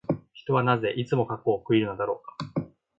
[0.33, 2.67] 人はなぜ、いつも過去を悔いるのだろうか。